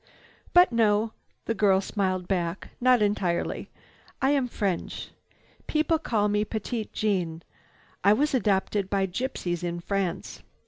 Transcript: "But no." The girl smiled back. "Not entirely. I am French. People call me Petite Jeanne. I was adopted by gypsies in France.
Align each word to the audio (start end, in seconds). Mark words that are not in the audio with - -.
"But 0.51 0.71
no." 0.71 1.11
The 1.45 1.53
girl 1.53 1.79
smiled 1.79 2.27
back. 2.27 2.69
"Not 2.81 3.03
entirely. 3.03 3.69
I 4.19 4.31
am 4.31 4.47
French. 4.47 5.09
People 5.67 5.99
call 5.99 6.27
me 6.27 6.43
Petite 6.43 6.91
Jeanne. 6.91 7.43
I 8.03 8.11
was 8.13 8.33
adopted 8.33 8.89
by 8.89 9.05
gypsies 9.05 9.63
in 9.63 9.79
France. 9.79 10.41